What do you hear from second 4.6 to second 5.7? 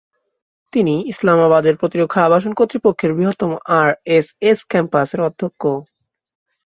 ক্যাম্পাসের অধ্যক্ষ।